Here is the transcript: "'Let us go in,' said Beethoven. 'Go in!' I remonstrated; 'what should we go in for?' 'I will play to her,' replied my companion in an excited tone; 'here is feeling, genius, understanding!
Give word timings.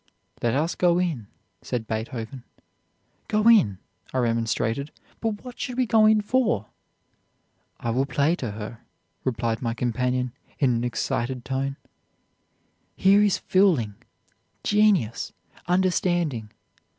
"'Let 0.41 0.55
us 0.55 0.73
go 0.73 0.97
in,' 0.97 1.27
said 1.61 1.85
Beethoven. 1.85 2.43
'Go 3.27 3.47
in!' 3.47 3.77
I 4.11 4.17
remonstrated; 4.17 4.89
'what 5.21 5.59
should 5.59 5.77
we 5.77 5.85
go 5.85 6.07
in 6.07 6.21
for?' 6.21 6.65
'I 7.79 7.91
will 7.91 8.05
play 8.07 8.35
to 8.37 8.49
her,' 8.53 8.79
replied 9.23 9.61
my 9.61 9.75
companion 9.75 10.33
in 10.57 10.73
an 10.73 10.83
excited 10.83 11.45
tone; 11.45 11.77
'here 12.95 13.21
is 13.21 13.37
feeling, 13.37 13.93
genius, 14.63 15.33
understanding! 15.67 16.49